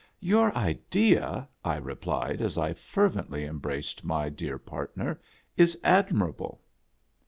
"Your 0.33 0.51
idea," 0.57 1.47
I 1.63 1.75
replied, 1.75 2.41
as 2.41 2.57
I 2.57 2.73
fervently 2.73 3.45
embraced 3.45 4.03
my 4.03 4.29
dear 4.29 4.57
partner," 4.57 5.21
is 5.63 5.79
admirable." 5.83 6.59